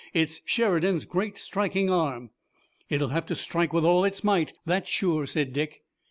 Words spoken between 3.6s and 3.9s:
with